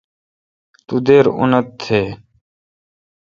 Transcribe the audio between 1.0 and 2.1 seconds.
دیر اونت تھین۔